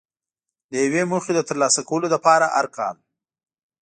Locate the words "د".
0.71-0.73, 1.35-1.39